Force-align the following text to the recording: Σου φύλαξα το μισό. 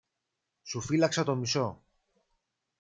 Σου 0.63 0.81
φύλαξα 0.81 1.23
το 1.23 1.35
μισό. 1.35 1.83